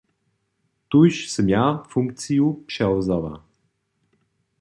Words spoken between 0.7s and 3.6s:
Tuž sym ja funkciju přewzała.